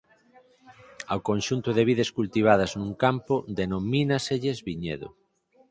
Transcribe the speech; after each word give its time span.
Ao 1.11 1.19
conxunto 1.29 1.69
de 1.77 1.83
vides 1.89 2.09
cultivadas 2.17 2.71
nun 2.79 2.91
campo 3.03 3.35
denomínaselles 3.59 4.57
viñedo. 4.67 5.07